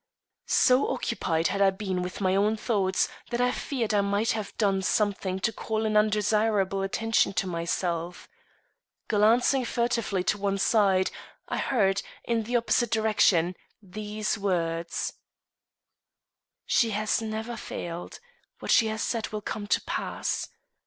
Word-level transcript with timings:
So 0.47 0.89
occupied 0.89 1.49
had 1.49 1.61
I 1.61 1.69
been 1.69 2.01
with 2.01 2.21
my 2.21 2.35
own 2.35 2.57
thoughts 2.57 3.07
that 3.29 3.39
I 3.39 3.51
feared 3.51 3.93
I 3.93 4.01
might 4.01 4.31
have 4.31 4.57
done 4.57 4.81
something 4.81 5.39
to 5.41 5.53
call 5.53 5.85
an 5.85 5.95
undesirable 5.95 6.81
attention 6.81 7.33
to 7.33 7.45
myself. 7.45 8.27
Glancing 9.09 9.63
furtively 9.63 10.23
to 10.23 10.39
one 10.39 10.57
side, 10.57 11.11
I 11.49 11.57
heard, 11.59 12.01
in 12.23 12.45
the 12.45 12.55
opposite 12.55 12.89
direction, 12.89 13.55
these 13.79 14.39
words: 14.39 15.13
"She 16.65 16.89
has 16.97 17.21
never 17.21 17.55
failed. 17.55 18.19
What 18.57 18.71
she 18.71 18.87
has 18.87 19.03
said 19.03 19.27
will 19.27 19.41
come 19.41 19.67
to 19.67 19.81
pass. 19.81 20.49